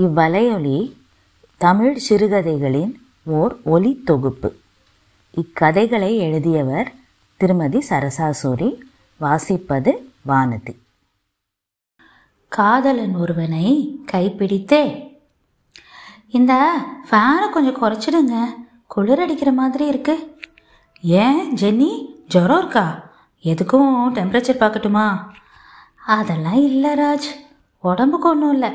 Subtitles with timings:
[0.00, 0.96] இவ்வலையொலி
[1.56, 2.94] தமிழ் சிறுகதைகளின்
[3.24, 4.54] ஓர் ஒலி தொகுப்பு.
[5.30, 6.92] இக்கதைகளை எழுதியவர்
[7.36, 8.80] திருமதி சரசாசூரி
[9.20, 9.92] வாசிப்பது
[10.28, 10.76] வானதி.
[12.48, 15.12] காதலன் ஒருவனை கைப்பிடித்தே.
[16.28, 16.76] இந்த
[17.10, 18.44] ஃபேனை கொஞ்சம் குறைச்சிடுங்க.
[18.86, 20.36] குளிர் அடிக்கிற மாதிரி இருக்கு.
[21.00, 23.10] ஏன் ஜென்னி ஜுரம் இருக்கா?
[23.44, 25.28] எதுக்கும் டெம்பரேச்சர் பார்க்கட்டுமா?
[26.06, 27.30] அதெல்லாம் இல்லை ராஜ்.
[27.80, 28.70] உடம்புக்கு ஒன்றும் இல்லை.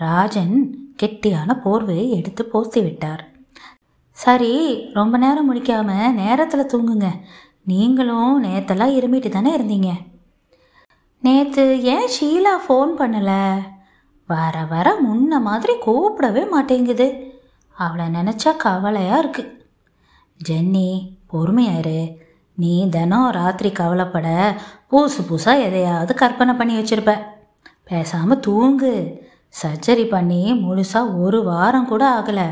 [0.00, 0.54] ராஜன்
[1.02, 3.22] கெட்டியான போர்வையை எடுத்து போசி விட்டார்
[4.12, 4.52] சரி
[4.92, 7.08] ரொம்ப நேரம் முடிக்காம நேரத்தில் தூங்குங்க.
[7.64, 9.90] நீங்களும் நேத்தெல்லாம் இருமிட்டு தானே இருந்தீங்க?
[11.22, 13.42] நேற்று ஏன் ஷீலா ஃபோன் பண்ணலை?
[14.26, 17.08] வர வர முன்ன மாதிரி கூப்பிடவே மாட்டேங்குது.
[17.78, 19.44] அவளை நினச்சா கவலையாக இருக்கு.
[20.48, 20.90] ஜென்னி
[21.32, 22.00] பொறுமையாரு
[22.56, 24.28] நீ தினம் ராத்திரி கவலைப்பட
[24.90, 27.12] புதுசு புதுசாக எதையாவது கற்பனை பண்ணி வச்சிருப்ப.
[27.84, 28.94] பேசாமல் தூங்கு.
[29.62, 32.48] சர்ஜரி பண்ணி முழுசாக ஒரு வாரம் கூட ஆகலை.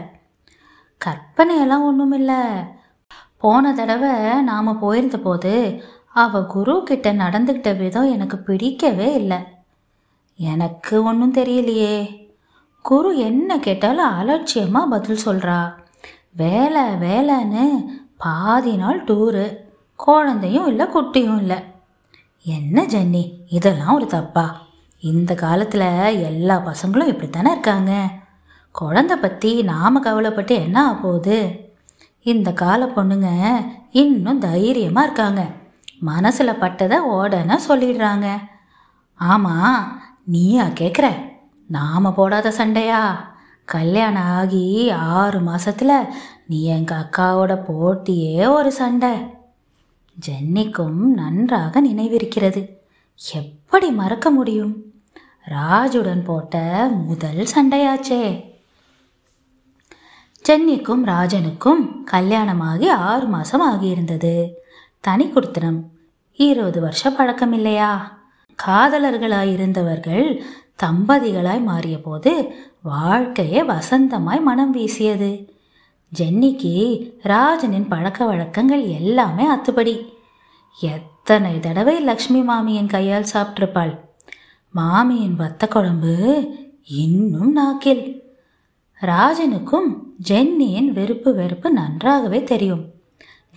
[1.05, 2.41] கற்பனையெல்லாம் ஒன்றும் இல்லை
[3.37, 9.37] போன தடவை நாம் போயிருந்த போது அவள் குரு கிட்ட நடந்துக்கிட்ட விதம் எனக்கு பிடிக்கவே இல்லை.
[10.37, 12.27] எனக்கு ஒன்றும் தெரியலையே.
[12.83, 15.75] குரு என்ன கேட்டாலும் அலட்சியமாக பதில் சொல்கிறா
[16.33, 17.65] வேலை வேலைன்னு
[18.17, 19.47] பாதி நாள் டூரு.
[19.97, 21.57] குழந்தையும் இல்லை குட்டியும் இல்லை.
[22.43, 24.67] என்ன ஜென்னி இதெல்லாம் ஒரு தப்பா?
[25.01, 28.09] இந்த காலத்தில் எல்லா பசங்களும் இப்படி தானே இருக்காங்க?
[28.71, 31.69] குழந்தை பற்றி நாம் கவலைப்பட்டு என்ன ஆக போகுது
[32.23, 33.29] இந்த கால பொண்ணுங்க
[33.91, 35.47] இன்னும் தைரியமாக இருக்காங்க.
[35.99, 38.27] மனசில் பட்டதை உடனே சொல்லிடுறாங்க.
[39.15, 41.31] ஆமாம் நீயா கேட்குற
[41.67, 43.33] நாம் போடாத சண்டையா?
[43.65, 46.07] கல்யாணம் ஆகி ஆறு மாதத்தில்
[46.47, 49.17] நீ எங்கள் அக்காவோட போட்டியே ஒரு சண்டை.
[50.27, 52.69] ஜென்னிக்கும் நன்றாக நினைவிருக்கிறது.
[53.33, 54.88] எப்படி மறக்க முடியும்?
[55.51, 58.45] ராஜுடன் போட்ட முதல் சண்டையாச்சே.
[60.49, 64.51] சென்னிக்கும் ராஜனுக்கும் கல்யாணமாகி ஆறு மாதம் ஆகியிருந்தது.
[65.01, 65.83] தனி குடுத்தனம்.
[66.35, 68.19] இருபது வருஷம் பழக்கம் இல்லையா
[68.67, 70.45] காதலர்களாய் இருந்தவர்கள்
[70.83, 75.53] தம்பதிகளாய் மாறிய போது வாழ்க்கையே வசந்தமாய் மனம் வீசியது.
[76.19, 76.77] ஜென்னிக்கு
[77.23, 80.13] ராஜனின் பழக்க வழக்கங்கள் எல்லாமே அத்துப்படி.
[80.81, 84.08] எத்தனை தடவை லக்ஷ்மி மாமியின் கையால் சாப்பிட்டிருப்பாள்?
[84.71, 86.47] மாமியின் வத்த குழம்பு
[86.85, 88.23] இன்னும் நாக்கில்.
[89.01, 89.97] ராஜனுக்கும்
[90.29, 92.85] ஜென்னியின் வெறுப்பு வெறுப்பு நன்றாகவே தெரியும்.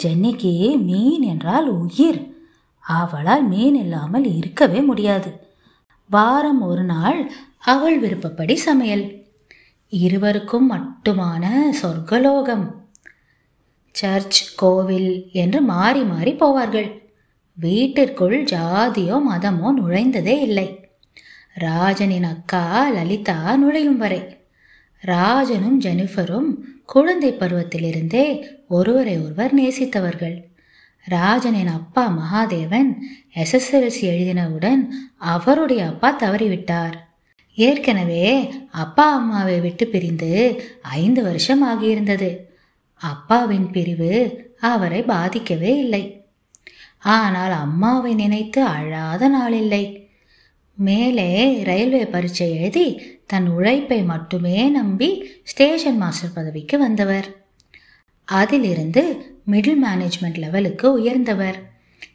[0.03, 2.35] ஜென்னிக்கு மீன் என்றால் உயிர்.
[2.79, 5.47] அவளால் மீன் இல்லாமல் இருக்கவே முடியாது.
[6.09, 9.25] வாரம் ஒரு நாள் அவள் விருப்பப்படி சமையல்.
[9.87, 11.47] இருவருக்கும் மட்டுமான
[11.81, 12.71] சொர்க்கலோகம்.
[13.91, 17.01] சர்ச் கோவில் என்று மாறி மாறி போவார்கள்.
[17.53, 20.80] வீட்டிற்குள் ஜாதியோ மதமோ நுழைந்ததே இல்லை.
[21.53, 24.37] ராஜனின் அக்கா லலிதா நுழையும் வரை.
[24.99, 30.43] ராஜனும் ஜெனிஃபரும் குழந்தை பருவத்திலிருந்தே ஒருவரை ஒருவர் நேசித்தவர்கள்.
[31.03, 32.97] ராஜனின் அப்பா மகாதேவன்
[33.35, 36.93] எஸ்எஸ்எல்சி எழுதினவுடன் அவருடைய அப்பா தவறிவிட்டார்.
[37.53, 42.37] ஏற்கனவே அப்பா அம்மாவை விட்டு பிரிந்து ஐந்து வருஷம் ஆகியிருந்தது.
[42.95, 46.25] அப்பாவின் பிரிவு அவரை பாதிக்கவே இல்லை.
[46.99, 50.00] ஆனால் அம்மாவை நினைத்து அழாத நாளில்லை
[50.81, 55.09] மேலே ரயில்வே பரீட்சை எழுதி தன் உழைப்பை மட்டுமே நம்பி
[55.43, 57.27] ஸ்டேஷன் மாஸ்டர் பதவிக்கு வந்தவர்.
[58.25, 59.03] அதிலிருந்து
[59.51, 61.69] மிடில் மேனேஜ்மெண்ட் லெவலுக்கு உயர்ந்தவர்.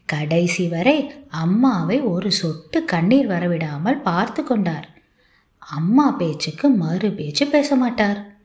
[0.07, 4.89] கடைசி வரை அம்மாவை ஒரு சொட்டு கண்ணீர் வரவிடாமல் பார்த்து கொண்டார்.
[5.59, 8.37] அம்மா பேச்சுக்கு மறு பேச்சு பேச மாட்டார்.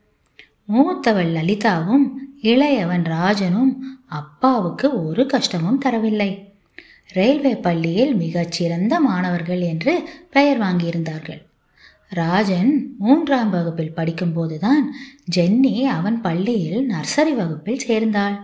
[0.68, 2.06] மூத்தவள் லலிதாவும்
[2.42, 3.72] இளையவன் ராஜனும்
[4.06, 6.51] அப்பாவுக்கு ஒரு கஷ்டமும் தரவில்லை.
[7.08, 11.42] ரயில்வே பள்ளியில் மிகச்சிறந்த மாணவர்கள் என்று பெயர் வாங்கியிருந்தார்கள்.
[12.08, 14.84] ராஜன் மூன்றாம் வகுப்பில் படிக்கும்போதுதான்
[15.36, 18.40] ஜென்னி அவன் பள்ளியில் நர்சரி வகுப்பில் சேர்ந்தாள்.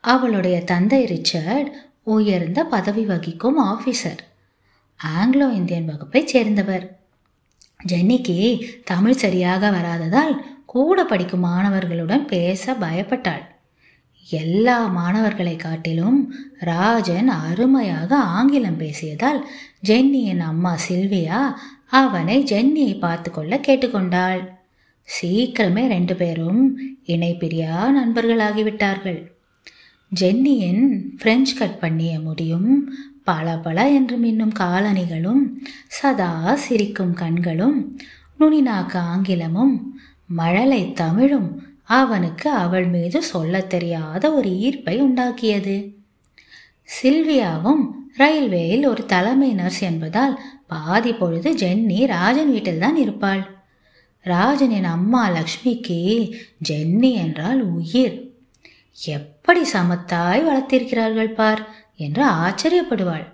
[0.00, 4.18] அவளுடைய தந்தை ரிச்சர்ட் உயர்ந்த பதவி வகிக்கும் ஆபீசர்
[5.00, 6.98] ஆங்கிலோ இந்தியன் வகுப்பைச் சேர்ந்தவர்.
[7.92, 10.36] ஜென்னிக்கு தமிழ் சரியாக வராததால்
[10.66, 13.44] கூட படிக்கும் மாணவர்களுடன் பேச பயப்பட்டாள்.
[14.28, 16.18] எல்லா மாணவர்களை காட்டிலும்
[16.58, 19.40] ராஜன் அருமையாக ஆங்கிலம் பேசியதால்
[19.86, 21.40] ஜென்னியின் அம்மா சில்வியா
[21.86, 24.40] அவனை ஜென்னியை பார்த்து கொள்ள கேட்டுக்கொண்டாள்.
[25.08, 29.20] சீக்கிரமே ரெண்டு பேரும் இணை பிரியா நண்பர்களாகிவிட்டார்கள்.
[30.20, 30.84] ஜென்னியின்
[31.18, 32.70] பிரெஞ்சு கட் பண்ணிய முடியும்
[33.24, 35.42] பல பல என்று மின்னும் காலணிகளும்
[35.86, 37.96] சதா சிரிக்கும் கண்களும்
[38.40, 39.74] நுனிநாக்கு ஆங்கிலமும்
[40.26, 45.76] மழலை தமிழும் அவனுக்கு அவள் மீது சொல்லத் தெரியாத ஒரு ஈர்ப்பை உண்டாக்கியது.
[47.02, 47.84] சில்வியாவும்
[48.16, 53.42] ரயில்வேயில் ஒரு தலைமை நர்ஸ் என்பதால் பாதி பொழுது ஜென்னி ராஜன் வீட்டில்தான் இருப்பாள்.
[54.20, 56.32] ராஜனின் அம்மா லக்ஷ்மிக்கு
[56.68, 58.32] ஜென்னி என்றால் உயிர்.
[59.04, 63.26] எப்படி சமத்தாய் வளர்த்திருக்கிறார்கள் பார் என்று ஆச்சரியப்படுவாள்.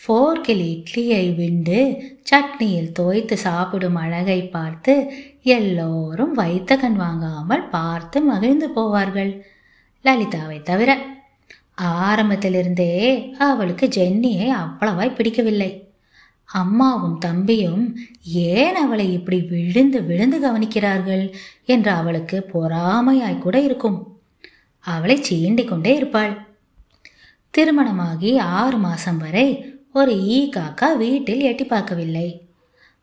[0.00, 1.78] ஃபோர்க்கில் இட்லியை விண்டு
[2.30, 4.94] சட்னியில் தோய்த்து சாப்பிடும் அழகை பார்த்து
[5.44, 9.40] எல்லோரும் வைத்த கண் வாங்காமல் பார்த்து மகிழ்ந்து போவார்கள்.
[10.02, 10.98] லலிதாவை தவிர
[11.74, 12.92] ஆரம்பத்திலிருந்தே
[13.38, 15.88] அவளுக்கு ஜென்னியை அவ்வளவாய் பிடிக்கவில்லை.
[16.44, 21.32] அம்மாவும் தம்பியும் ஏன் அவளை இப்படி விழுந்து விழுந்து கவனிக்கிறார்கள்
[21.64, 24.20] என்று அவளுக்கு பொறாமையாய் கூட இருக்கும்.
[24.80, 26.46] அவளை சீண்டிக் கொண்டே இருப்பாள்.
[27.50, 32.43] திருமணமாகி ஆறு மாசம் வரை ஒரு ஈ காக்கா வீட்டில் எட்டி பார்க்கவில்லை.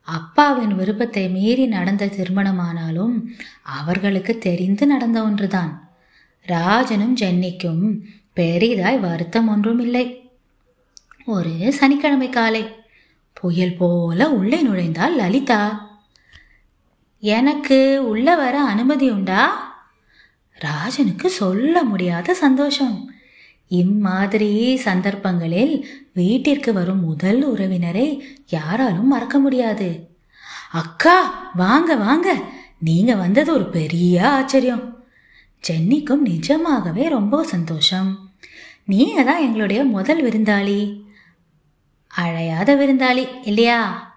[0.02, 3.26] அப்பாவின் விருப்பத்தை மீறி நடந்த திருமணமானாலும்
[3.62, 5.90] அவர்களுக்கு தெரிந்து நடந்த ஒன்றுதான்.
[6.42, 8.00] ராஜனும் ஜென்னிக்கும்
[8.36, 10.30] பெரிதாய் வருத்தம் ஒன்றும் இல்லை
[11.26, 12.76] ஒரு சனிக்கிழமை காலை
[13.34, 15.90] புயல் போல உள்ளே நுழைந்தாள் லலிதா.
[17.20, 19.44] எனக்கு உள்ள வர அனுமதி உண்டா?
[20.54, 23.12] ராஜனுக்கு சொல்ல முடியாத சந்தோஷம்.
[23.72, 30.10] இம்மாதிரி சந்தர்ப்பங்களில் வீட்டிற்கு வரும் முதல் உறவினரை யாராலும் மறக்க முடியாது.
[30.72, 32.42] அக்கா வாங்க வாங்க.
[32.80, 35.04] நீங்க வந்தது ஒரு பெரிய ஆச்சரியம்.
[35.68, 38.32] சென்னிக்கும் நிஜமாகவே ரொம்ப சந்தோஷம்.
[38.86, 41.02] நீங்க தான் எங்களுடைய முதல் விருந்தாளி.
[42.18, 44.12] அழையாத விருந்தாளி இல்லையா?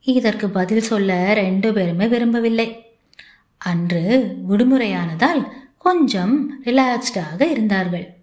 [0.00, 2.96] இதற்கு பதில் சொல்ல ரெண்டு பேருமே விரும்பவில்லை.
[3.58, 5.46] அன்று விடுமுறையானதால்
[5.78, 8.13] கொஞ்சம் ரிலாக்ஸ்டாக இருந்தார்கள்.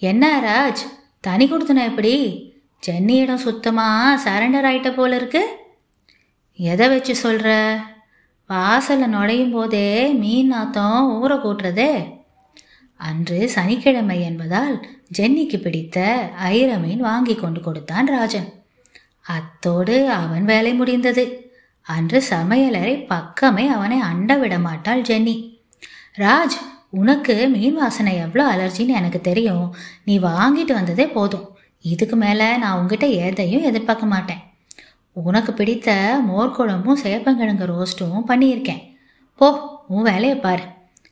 [0.00, 0.82] என்ன ராஜ்?
[1.20, 2.14] தனி கொடுத்தன எப்படி?
[2.86, 5.42] சென்னையிடம் சுத்தமாக சரண்டர் ஆயிட்ட போல இருக்கு.
[6.56, 7.80] எதை வச்சு சொல்கிற
[8.48, 12.18] வாசலில் நுழையும் போதே மீன் நாத்தம் ஊற கூட்டுறதே.
[12.96, 14.86] அன்று சனிக்கிழமை என்பதால்
[15.18, 18.52] ஜென்னிக்கு பிடித்த ஐர மீன் வாங்கி கொண்டு கொடுத்தான் ராஜன்.
[19.20, 21.52] அத்தோடு அவன் வேலை முடிந்தது.
[21.82, 25.36] அன்று சமையலறை பக்கமே அவனை அண்ட விடமாட்டாள் ஜென்னி.
[26.18, 26.58] ராஜ்
[26.90, 29.74] உனக்கு மீன் வாசனை எவ்வளோ அலர்ஜின்னு எனக்கு தெரியும்.
[30.04, 31.58] நீ வாங்கிட்டு வந்ததே போதும்.
[31.80, 34.42] இதுக்கு மேலே நான் உங்ககிட்ட எதையும் எதிர்பார்க்க மாட்டேன்.
[35.12, 38.96] உனக்கு பிடித்த மோர் குழம்பும் சேப்பங்கிழங்கு ரோஸ்ட்டும் பண்ணியிருக்கேன்.
[39.34, 40.62] போ உன் வேலையை பாரு.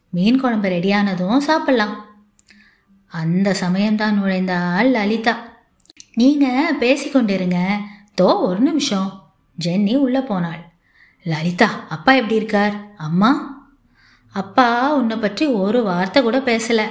[0.08, 1.94] மீன் குழம்பு ரெடியானதும் சாப்பிட்லாம்.
[3.06, 5.48] அந்த சமயம்தான் நுழைந்தாள் லலிதா.
[6.14, 7.56] நீங்கள் பேசிக்கொண்டிருங்க.
[8.20, 9.32] தோ ஒரு நிமிஷம்.
[9.64, 10.69] ஜென்னி உள்ளே போனாள்.
[11.22, 12.94] லலிதா அப்பா எப்படி இருக்கார்?
[12.96, 13.57] அம்மா?
[14.40, 14.69] அப்பா
[14.99, 16.87] உன்னை பற்றி ஒரு வார்த்தை கூட பேசலை.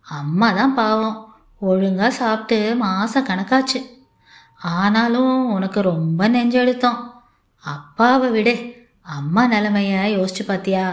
[0.00, 1.16] அம்மா தான் பாவம்.
[1.68, 3.80] ஒழுங்காக சாப்பிட்டு மாதம் கணக்காச்சு.
[4.76, 7.00] ஆனாலும் உனக்கு ரொம்ப நெஞ்செடுத்தோம்
[7.62, 8.54] அப்பாவை விடு.
[9.16, 10.86] அம்மா நிலைமைய யோசிச்சு பார்த்தியா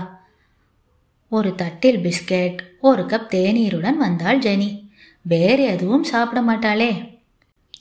[1.32, 4.70] ஒரு தட்டில் பிஸ்கெட் ஒரு கப் தேநீருடன் வந்தாள் ஜெனி.
[5.22, 6.92] வேறு எதுவும் சாப்பிட மாட்டாளே.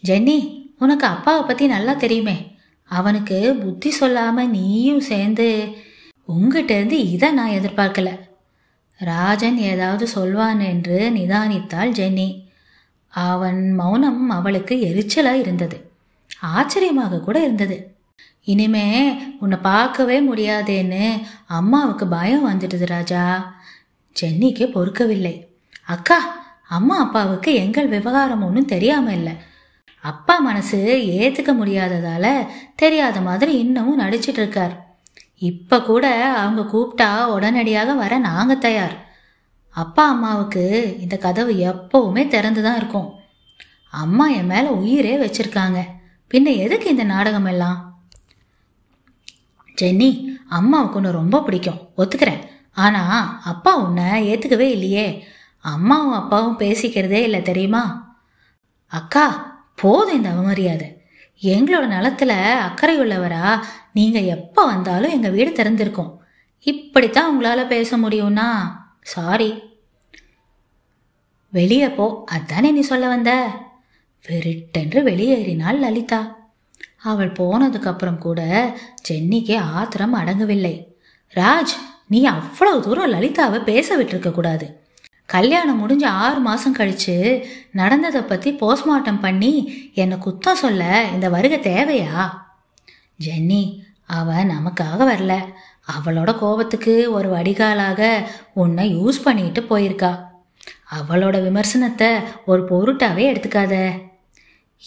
[0.09, 0.39] ஜென்னி
[0.79, 2.37] உனக்கு அப்பாவை பற்றி நல்லா தெரியுமே.
[2.91, 5.49] அவனுக்கு புத்தி சொல்லாம நீயும் சேர்ந்து
[6.29, 8.19] உங்ககிட்ட இருந்து இதை நான் எதிர்பார்க்கல.
[8.99, 12.47] ராஜன் ஏதாவது சொல்வான் என்று நிதானித்தாள் ஜென்னி.
[13.09, 15.91] அவன் மௌனம் அவளுக்கு எரிச்சலா இருந்தது.
[16.41, 17.95] ஆச்சரியமாக கூட இருந்தது.
[18.43, 23.55] இனிமே உன்னை பார்க்கவே முடியாதேன்னு அம்மாவுக்கு பயம் வந்துடுது ராஜா.
[24.21, 25.47] ஜென்னிக்கு பொறுக்கவில்லை.
[25.87, 26.19] அக்கா
[26.69, 29.33] அம்மா அப்பாவுக்கு எங்கள் விவகாரம் ஒன்றும் தெரியாம இல்லை.
[30.01, 34.88] அப்பா மனசு ஏத்துக்க முடியாததால தெரியாத மாதிரி இன்னமும் நடிச்சிட்டு இருக்கார்.
[35.39, 39.07] இப்ப கூட அவங்க கூப்பிட்டா உடனடியாக வர நாங்க தயார்.
[39.71, 43.13] அப்பா அம்மாவுக்கு இந்த கதவு எப்பவுமே திறந்து தான் இருக்கும்.
[43.91, 45.83] அம்மா என் மேல உயிரே வச்சிருக்காங்க.
[46.35, 48.03] பின்ன எதுக்கு இந்த நாடகம் எல்லாம்?
[49.81, 51.89] ஜென்னி அம்மாவுக்கு ஒன்று ரொம்ப பிடிக்கும்.
[51.97, 52.47] ஒத்துக்கிறேன்.
[52.73, 53.03] ஆனா
[53.45, 55.25] அப்பா உன்னை ஏத்துக்கவே இல்லையே.
[55.59, 58.17] அம்மாவும் அப்பாவும் பேசிக்கிறதே இல்லை தெரியுமா?
[58.87, 60.98] அக்கா போதும் இந்த அவமரியாதை.
[61.43, 63.61] எங்களோட நலத்துல அக்கறை உள்ளவரா?
[63.93, 66.17] நீங்க எப்ப வந்தாலும் எங்க வீடு திறந்திருக்கும்.
[66.59, 68.49] இப்படித்தான் உங்களால பேச முடியும்னா?
[69.03, 69.63] சாரி
[71.51, 72.23] வெளியே போ.
[72.27, 73.51] அதானே நீ சொல்ல வந்த?
[74.29, 76.37] வெறிட்டென்று வெளியேறினாள் லலிதா.
[76.99, 78.71] அவள் போனதுக்கு அப்புறம் கூட
[79.09, 80.85] சென்னிக்கு ஆத்திரம் அடங்கவில்லை.
[81.35, 81.75] ராஜ்
[82.07, 84.88] நீ அவ்வளவு தூரம் லலிதாவை பேச விட்டுருக்க கூடாது.
[85.29, 89.51] கல்யாணம் முடிஞ்ச ஆறு மாதம் கழிச்சு நடந்ததை பற்றி போஸ்ட்மார்ட்டம் பண்ணி
[89.95, 92.31] என்னை குத்தம் சொல்ல இந்த வருகை தேவையா?
[93.27, 93.63] ஜென்னி
[94.07, 95.35] அவன் நமக்காக வரல.
[95.97, 100.13] அவளோட கோபத்துக்கு ஒரு வடிகாலாக உன்னை யூஸ் பண்ணிட்டு போயிருக்கா.
[100.99, 102.11] அவளோட விமர்சனத்தை
[102.47, 103.75] ஒரு பொருட்டாவே எடுத்துக்காத.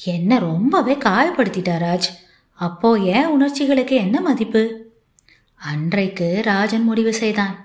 [0.03, 2.09] என்னை ரொம்பவே காயப்படுத்திட்டா ராஜ்.
[2.53, 4.63] அப்போ ஏன் உணர்ச்சிகளுக்கு என்ன மதிப்பு?
[5.55, 7.55] அன்றைக்கு ராஜன் முடிவு செய்தான்.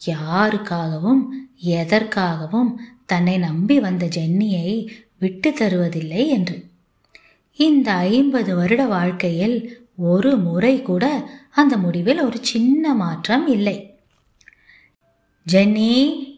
[0.00, 1.22] யாருக்காகவும்
[1.64, 2.74] எதற்காகவும்
[3.06, 6.64] தன்னை நம்பி வந்த ஜென்னியை விட்டு தருவதில்லை என்று.
[7.56, 13.94] இந்த ஐம்பது வருட வாழ்க்கையில் ஒரு முறை கூட அந்த முடிவில் ஒரு சின்ன மாற்றம் இல்லை.
[15.52, 15.92] ஜென்னி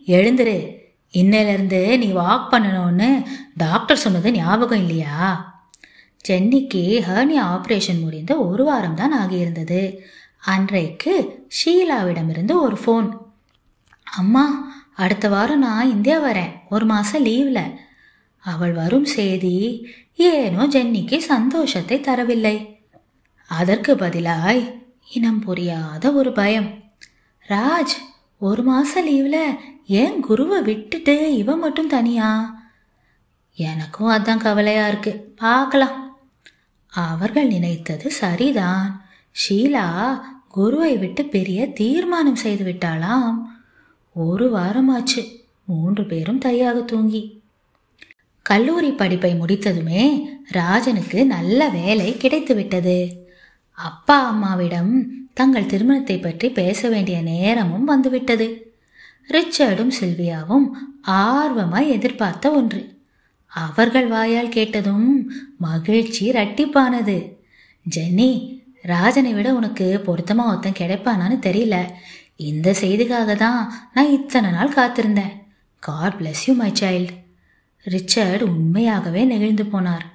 [0.07, 0.77] எழுந்துரு.
[1.13, 3.25] இன்னிலிருந்து நீ வாக் பண்ணணும்னு
[3.57, 5.17] டாக்டர் சொன்னது ஞாபகம் இல்லையா?
[6.29, 9.97] ஜென்னிக்கு ஹர்னியா ஆப்ரேஷன் முடிந்து ஒரு வாரம் தான் ஆகியிருந்தது.
[10.39, 13.19] அன்றைக்கு ஷீலாவிடமிருந்து ஒரு ஃபோன்
[14.17, 16.53] அம்மா அடுத்த வாரம் நான் இந்தியா வரேன்.
[16.71, 17.75] ஒரு மாதம் லீவில்.
[18.39, 19.87] அவள் வரும் செய்தி
[20.17, 22.57] ஏனோ ஜென்னிக்கு சந்தோஷத்தை தரவில்லை.
[23.49, 24.63] அதற்கு பதிலாய்
[25.13, 26.71] இனம் புரியாத ஒரு பயம்.
[27.49, 27.95] ராஜ்
[28.39, 29.37] ஒரு மாசம் லீவ்ல
[29.87, 32.31] ஏன் குருவை விட்டுட்டு இவன் மட்டும் தனியா?
[33.55, 35.13] எனக்கும் அதான் கவலையா இருக்கு.
[35.37, 36.19] பார்க்கலாம்.
[36.89, 39.09] அவர்கள் நினைத்தது சரிதான்.
[39.43, 43.39] ஷீலா குருவை விட்டு பெரிய தீர்மானம் செய்து விட்டாளாம்.
[44.17, 45.23] ஒரு வாரமாச்சு.
[45.65, 47.23] மூன்று பேரும் தனியாக தூங்கி.
[48.43, 50.03] கல்லூரி படிப்பை முடித்ததுமே
[50.51, 52.99] ராஜனுக்கு நல்ல வேலை கிடைத்துவிட்டது
[53.73, 54.93] அப்பா அம்மாவிடம்
[55.35, 58.77] தங்கள் திருமணத்தை பற்றி பேச வேண்டிய நேரமும் வந்துவிட்டது
[59.29, 60.67] ரிச்சர்டும் சில்வியாவும்
[61.07, 62.97] ஆர்வமாய் எதிர்பார்த்த ஒன்று.
[63.47, 67.33] அவர்கள் வாயால் கேட்டதும் மகிழ்ச்சி ரட்டிப்பானது
[67.97, 68.31] ஜென்னி
[68.83, 71.77] ராஜனை விட உனக்கு பொருத்தமாக ஒருத்தன் கிடைப்பானான்னு தெரியல.
[72.41, 73.63] இந்த செய்திக்காக தான்
[73.95, 75.35] நான் இத்தனை நாள் காத்திருந்தேன்.
[75.83, 77.15] God bless you my child
[77.85, 80.07] Richard உண்மையாகவே நெகிழ்ந்து போனார்.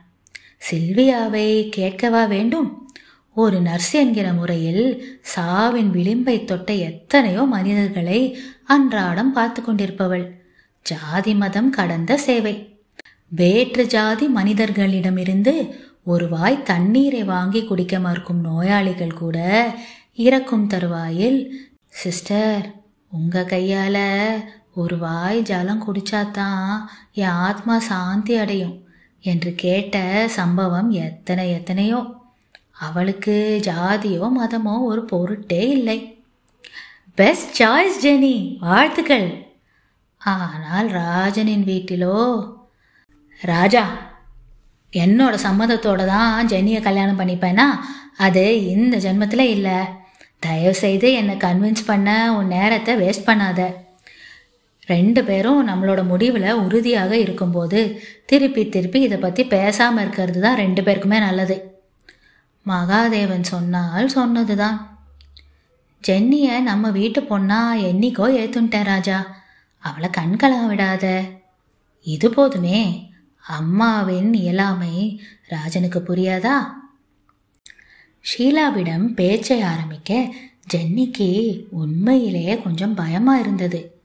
[0.69, 2.69] சில்வியாவை கேட்கவா வேண்டும்?
[3.35, 4.85] ஒரு நர்ஸ் என்கிற முறையில்
[5.35, 8.19] சாவின் விளிம்பை தொட்ட எத்தனையோ மனிதர்களை
[8.63, 10.25] அன்றாடம் பார்த்து கொண்டிருப்பவள்.
[10.85, 12.55] ஜாதி மதம் கடந்த சேவை.
[13.29, 15.53] வேற்று ஜாதி மனிதர்களிடமிருந்து
[16.03, 19.37] ஒரு வாய் தண்ணீரை வாங்கி குடிக்க மறுக்கும் நோயாளிகள் கூட
[20.13, 21.39] இறக்கும் தருவாயில்
[22.01, 22.65] சிஸ்டர்
[23.11, 24.05] உங்கள் கையால்
[24.75, 26.69] ஒரு வாய் ஜலம் குடிச்சாதான்
[27.13, 28.87] என் ஆத்மா சாந்தி அடையும்
[29.21, 31.99] என்று கேட்ட சம்பவம் எத்தனை எத்தனையோ.
[32.79, 35.97] அவளுக்கு ஜாதியோ மதமோ ஒரு பொருட்டே இல்லை.
[37.15, 38.57] Best choice Jenny.
[38.59, 39.27] வாழ்த்துக்கள்.
[40.17, 42.19] ஆனால் ராஜனின் வீட்டிலோ?
[43.41, 43.85] ராஜா
[44.93, 47.67] என்னோட சம்மதத்தோட தான் ஜெனியை கல்யாணம் பண்ணிப்பேனா?
[48.17, 49.81] அது இந்த ஜென்மத்தில் இல்லை.
[50.45, 53.61] தயவுசெய்து என்னை கன்வின்ஸ் பண்ண உன் நேரத்தை வேஸ்ட் பண்ணாத.
[54.91, 57.81] ரெண்டு பேரும் நம்மளோட முடிவில் உறுதியாக இருக்கும்போது
[58.29, 61.57] திருப்பி திருப்பி இதை பற்றி பேசாமல் இருக்கிறது தான் ரெண்டு பேருக்குமே நல்லது.
[62.65, 64.77] மகாதேவன் சொன்னால் சொன்னது தான்
[66.03, 67.59] ஜென்னியை நம்ம வீட்டு பொண்ணா
[67.89, 69.17] என்னைக்கோ ஏற்றுன்ட்டேன் ராஜா.
[69.83, 71.05] அவளை கண்கலங்க விடாத.
[72.05, 72.79] இது போதுமே.
[73.45, 74.95] அம்மாவின் இயலாமை
[75.53, 76.55] ராஜனுக்கு புரியாதா?
[78.23, 80.33] ஷீலாவிடம் பேச்சை ஆரம்பிக்க
[80.73, 84.01] ஜென்னிக்கு உண்மையிலேயே கொஞ்சம் பயமா இருந்தது.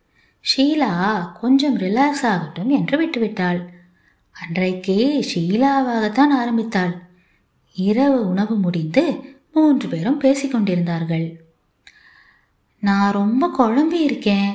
[0.57, 3.63] ஷீலா கொஞ்சம் ரிலாக்ஸ் ஆகட்டும் என்று விட்டுவிட்டாள்.
[4.31, 7.03] அன்றைக்கு ஷீலாவாகத்தான் ஆரம்பித்தாள்.
[7.75, 11.35] இரவு உணவு முடிந்து மூன்று பேரும் பேசிக்கொண்டிருந்தார்கள்
[12.81, 14.53] நான் ரொம்ப குழம்பி இருக்கேன்.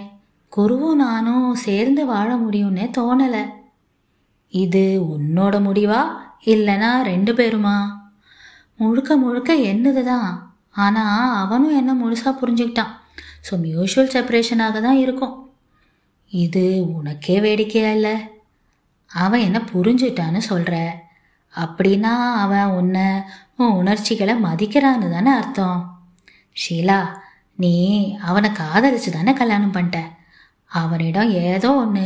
[0.55, 3.50] குருவும் நானும் சேர்ந்து வாழ முடியும்னே தோணலை.
[4.50, 6.08] இது உன்னோட முடிவா?
[6.46, 8.01] இல்லைனா ரெண்டு பேருமா?
[8.80, 10.30] முழுக்க முழுக்க என்னது தான்
[10.84, 12.94] ஆனால் அவனும் என்ன முழுசாக புரிஞ்சுக்கிட்டான்.
[13.48, 15.36] ஸோ மியூஷுவல் செப்பரேஷனாக தான் இருக்கும்.
[16.32, 16.63] இது
[16.98, 18.15] உனக்கே வேடிக்கையா இல்லை.
[19.12, 20.75] அவன் என்ன புரிஞ்சுட்டான்னு சொல்கிற
[21.53, 22.13] அப்படின்னா
[22.44, 23.08] அவன் உன்னை
[23.62, 25.82] உன் உணர்ச்சிகளை மதிக்கிறான்னு தானே அர்த்தம்.
[26.62, 27.00] ஷீலா
[27.63, 27.74] நீ
[28.30, 30.00] அவனை காதலிச்சு தானே கல்யாணம் பண்ணிட்ட.
[30.82, 32.06] அவனிடம் ஏதோ ஒன்று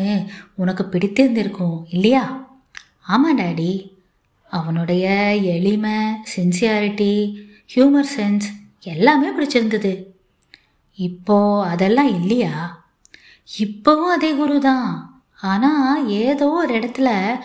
[0.61, 2.23] உனக்கு பிடித்திருந்திருக்கும் இல்லையா?
[3.13, 3.71] ஆமாம் டாடி.
[4.49, 5.97] அவனுடைய எளிமை
[6.35, 7.35] சின்சியாரிட்டி
[7.75, 8.45] ஹியூமர் சென்ஸ்
[8.79, 10.05] எல்லாமே பிடிச்சிருந்தது.
[10.93, 12.85] இப்போ அதெல்லாம் இல்லையா?
[13.59, 17.39] இப்போவும் அதே குரு தான் ஆனால் ஏதோ ஒரு இடத்துல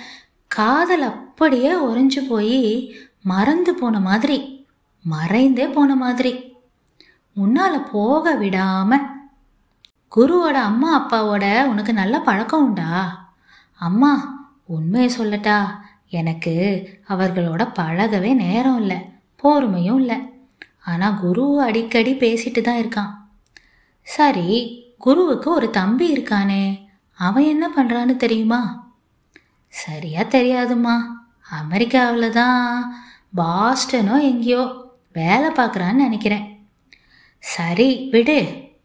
[0.47, 4.66] காதல் அப்படியே உறைஞ்சு போய் மறந்து போன மாதிரி
[5.04, 6.32] மறைந்தே போன மாதிரி.
[7.32, 9.00] உன்னால் போக விடாம.
[10.16, 12.90] குருவோட அம்மா அப்பாவோட உனக்கு நல்ல பழக்கம் உண்டா?
[13.75, 14.12] அம்மா
[14.66, 15.81] உண்மையை சொல்லட்டா?
[16.19, 16.54] எனக்கு
[17.12, 18.99] அவர்களோட பழகவே நேரம் இல்லை
[19.42, 20.19] பொறுமையும் இல்லை.
[20.90, 23.12] ஆனால் குரு அடிக்கடி பேசிட்டு தான் இருக்கான்.
[24.07, 24.49] சரி
[24.99, 26.64] குருவுக்கு ஒரு தம்பி இருக்கானே
[27.19, 28.61] அவன் என்ன பண்ணுறான்னு தெரியுமா?
[29.73, 30.97] சரியா தெரியாதும்மா
[31.61, 32.64] அமெரிக்காவில் தான்
[33.37, 34.62] பாஸ்டனோ எங்கேயோ
[35.19, 36.47] வேலை பார்க்குறான்னு நினைக்கிறேன்.
[37.42, 38.38] சரி விடு.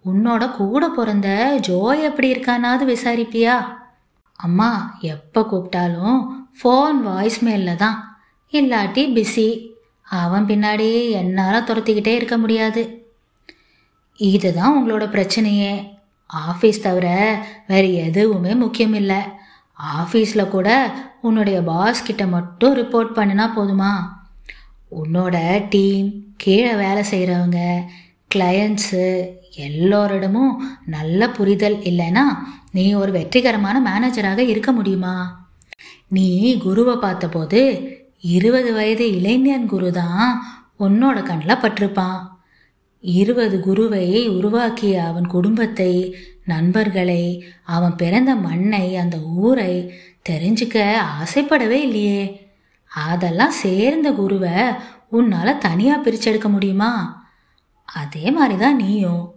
[0.10, 1.30] உன்னோட கூட பிறந்த
[1.68, 3.56] ஜோய் எப்படி இருக்கானாவது விசாரிப்பியா?
[4.40, 4.70] அம்மா
[5.14, 6.20] எப்போ கூப்பிட்டாலும்
[6.58, 8.20] ஃபோன் வாய்ஸ்மெயிலில் தான்.
[8.52, 9.70] இல்லாட்டி பிஸி
[10.04, 13.06] அவன் பின்னாடி என்னால் துரத்திக்கிட்டே இருக்க முடியாது.
[14.18, 15.96] இதுதான் உங்களோட பிரச்சனையே.
[16.34, 17.08] ஆஃபீஸ் தவிர
[17.68, 19.20] வேறு எதுவுமே முக்கியம் இல்லை.
[19.98, 23.92] ஆஃபீஸில் கூட உன்னுடைய பாஸ் கிட்ட மட்டும் ரிப்போர்ட் பண்ணினா போதுமா?
[25.04, 27.86] உன்னோட டீம் கீழே வேலை செய்கிறவங்க
[28.36, 32.24] கிளையண்ட்ஸு எல்லோரிடமும் நல்ல புரிதல் இல்லைன்னா
[32.72, 35.47] நீ ஒரு வெற்றிகரமான மேனேஜராக இருக்க முடியுமா?
[36.10, 37.62] நீ குருவை பார்த்தபோது
[38.22, 40.44] இருபது வயது இளைஞன் குரு தான்
[40.80, 42.22] உன்னோட கண்ணில் பட்டிருப்பான்.
[43.00, 47.24] இருபது குருவை உருவாக்கிய அவன் குடும்பத்தை நண்பர்களை
[47.64, 49.94] அவன் பிறந்த மண்ணை அந்த ஊரை
[50.30, 50.78] தெரிஞ்சுக்க
[51.20, 52.48] ஆசைப்படவே இல்லையே.
[52.92, 54.58] அதெல்லாம் சேர்ந்த குருவை
[55.10, 56.92] உன்னால் தனியாக பிரிச்செடுக்க முடியுமா?
[57.86, 59.36] அதே மாதிரி தான் நீயும்.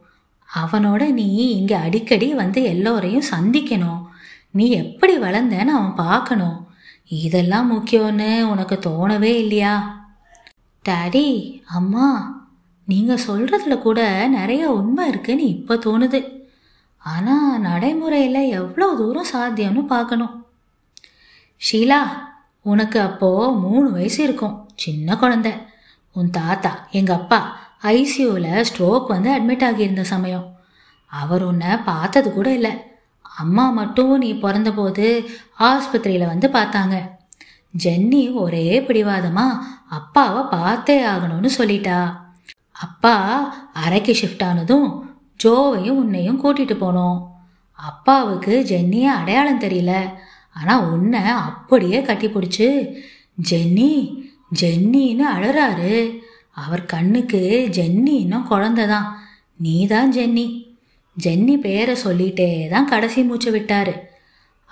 [0.49, 4.03] அவனோட நீ இங்கே அடிக்கடி வந்து எல்லோரையும் சந்திக்கணும்.
[4.51, 6.59] நீ எப்படி வளர்ந்தேன்னு அவன் பார்க்கணும்.
[7.05, 9.75] இதெல்லாம் முக்கியம்னு உனக்கு தோணவே இல்லையா?
[10.89, 11.27] டாடி
[11.67, 12.07] அம்மா
[12.85, 16.21] நீங்கள் சொல்கிறதுல கூட நிறைய உண்மை இருக்குன்னு இப்போ தோணுது.
[17.03, 20.35] ஆனால் நடைமுறையில் எவ்வளோ தூரம் சாத்தியம்னு பார்க்கணும்.
[21.61, 22.01] ஷீலா
[22.63, 24.69] உனக்கு அப்போது மூணு வயசு இருக்கும்.
[24.75, 25.53] சின்ன குழந்தை.
[26.13, 27.41] உன் தாத்தா எங்கள் அப்பா
[27.83, 30.47] ஐசியூவில் ஸ்ட்ரோக் வந்து அட்மிட் ஆகியிருந்த சமயம்.
[31.07, 32.73] அவர் உன்னை பார்த்தது கூட இல்லை.
[33.43, 35.07] அம்மா மட்டும் நீ பிறந்தபோது
[35.71, 36.97] ஆஸ்பத்திரியில் வந்து பார்த்தாங்க.
[37.85, 39.47] ஜென்னி ஒரே பிடிவாதமா
[39.99, 41.99] அப்பாவை பார்த்தே ஆகணும்னு சொல்லிட்டா.
[42.87, 43.15] அப்பா
[43.85, 44.89] அரைக்கு ஷிஃப்ட் ஆனதும்
[45.45, 47.19] ஜோவையும் உன்னையும் கூட்டிட்டு போனோம்.
[47.79, 49.93] அப்பாவுக்கு ஜென்னியை அடையாளம் தெரியல.
[50.59, 52.69] ஆனால் உன்னை அப்படியே கட்டி பிடிச்சி
[53.51, 53.93] ஜென்னி
[54.61, 55.95] ஜென்னின்னு அழறாரு.
[56.63, 57.43] அவர் கண்ணுக்கு
[57.77, 59.09] ஜென்னி இன்னும் குழந்தை தான்
[59.65, 60.47] நீ தான் ஜென்னி.
[61.25, 63.95] ஜென்னி பேரை சொல்லிட்டே தான் கடைசி மூச்சு விட்டாரு.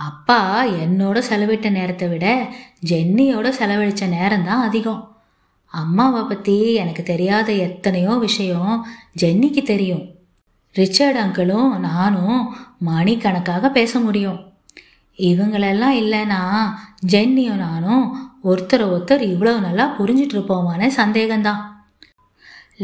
[0.01, 0.41] அப்பா
[0.83, 2.27] என்னோட செலவிட்ட நேரத்தை விட
[2.91, 5.01] ஜென்னியோட செலவழித்த நேரம் தான் அதிகம்.
[5.73, 8.75] அம்மாவை பற்றி எனக்கு தெரியாத எத்தனையோ விஷயம்
[9.23, 10.05] ஜென்னிக்கு தெரியும்.
[10.75, 12.39] ரிச்சர்ட் அங்கிளும் நானும்
[12.89, 14.39] மணிக்கணக்காக பேச முடியும்.
[15.17, 16.43] இவங்களெல்லாம் இல்லைன்னா
[17.13, 18.05] ஜென்னியும் நானும்
[18.45, 21.63] ஒருத்தரை ஒருத்தர் இவ்வளோ நல்லா புரிஞ்சிட்டு இருப்போமானே சந்தேகம்தான்.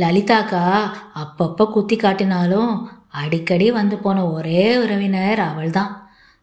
[0.02, 0.62] லலிதாக்கா
[1.22, 2.72] அப்பப்போ குத்தி காட்டினாலும்
[3.22, 5.92] அடிக்கடி வந்து போன ஒரே உறவினர் அவள்தான்.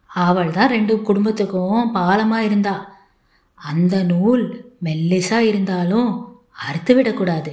[0.06, 2.74] அவள் தான் ரெண்டு குடும்பத்துக்கும் பாலமாக இருந்தா.
[3.54, 4.44] அந்த நூல்
[4.84, 6.10] மெல்லிசா இருந்தாலும்
[6.68, 7.52] அறுத்து விடக்கூடாது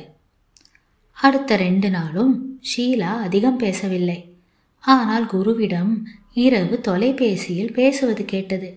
[1.18, 2.34] அடுத்த ரெண்டு நாளும்
[2.70, 4.20] ஷீலா அதிகம் பேசவில்லை.
[4.84, 5.92] ஆனால் குருவிடம்
[6.34, 8.70] இரவு தொலைபேசியில் பேசுவது கேட்டது.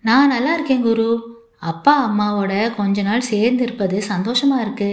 [0.00, 1.10] நான் நல்லா இருக்கேன் குரு.
[1.58, 4.90] அப்பா அம்மாவோட கொஞ்ச நாள் சேர்ந்து இருப்பது சந்தோஷமா இருக்கு.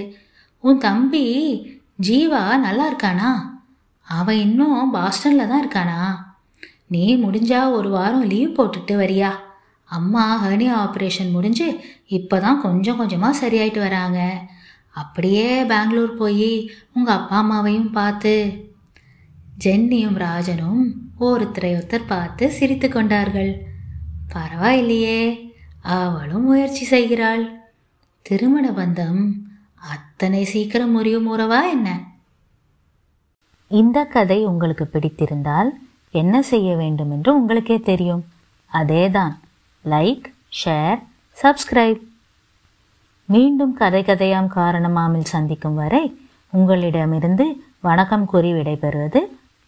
[0.64, 1.26] உன் தம்பி
[2.08, 3.32] ஜீவா நல்லா இருக்கானா?
[4.18, 6.02] அவன் இன்னும் பாஸ்டனில் தான் இருக்கானா?
[6.88, 9.32] நீ முடிஞ்சா ஒரு வாரம் லீவ் போட்டுட்டு வரியா?
[9.86, 11.68] அம்மா ஹர்னியா ஆப்ரேஷன் முடிஞ்சு
[12.06, 14.20] இப்போ தான் கொஞ்சம் கொஞ்சமாக சரியாயிட்டு வராங்க.
[14.90, 16.52] அப்படியே பெங்களூர் போய்
[16.94, 18.34] உங்கள் அப்பா அம்மாவையும் பார்த்து.
[19.66, 20.84] ஜென்னியும் ராஜனும்
[21.20, 23.52] ஒருத்தரை ஒருத்தர் பார்த்து சிரித்து கொண்டார்கள்.
[24.34, 25.20] பரவாயில்லையே
[25.98, 27.44] அவளும் முயற்சி செய்கிறாள்.
[28.26, 29.22] திருமண பந்தம்
[29.94, 31.90] அத்தனை சீக்கிரம் முறியும் உறவா என்ன?
[33.72, 35.70] இந்த கதை உங்களுக்கு பிடித்திருந்தால்
[36.12, 38.24] என்ன செய்ய வேண்டும் என்று உங்களுக்கே தெரியும்.
[38.74, 39.36] அதேதான்.
[39.90, 40.24] லைக்
[40.66, 41.04] ஷேர்
[41.42, 42.00] சப்ஸ்கிரைப்
[43.26, 49.20] மீண்டும் கதை கதையாம் காரணமாமில் சந்திக்கும் வரை உங்களிடமிருந்து வணக்கம் கூறி விடைபெறுவது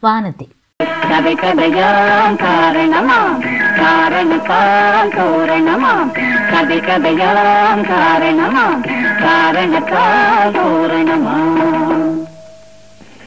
[0.03, 0.49] வானதி.
[1.09, 3.39] கதை கதையாம் காரணமாம்
[3.75, 6.11] காரணத்தால் தோரணமாம்.
[6.51, 8.83] கதை கதையாம் காரணமாம்
[9.19, 12.12] காரணத்தால் தோரணமாம்.